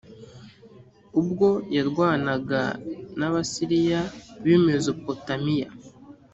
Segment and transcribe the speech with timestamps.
[1.19, 2.61] ubwo yarwanaga
[3.17, 4.01] n abasiriya
[4.43, 5.69] b i mezopotamiya